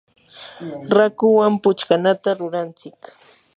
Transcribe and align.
raakuwan 0.95 1.53
pukllanata 1.63 2.29
ruranchik. 2.39 2.99